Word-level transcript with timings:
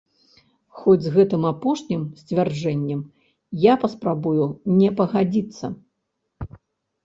Хоць 0.79 1.03
з 1.03 1.11
гэтым, 1.17 1.41
апошнім, 1.49 2.01
сцвярджэннем 2.23 3.05
я 3.71 3.77
паспрабую 3.87 4.43
не 4.81 4.89
пагадзіцца. 5.03 5.65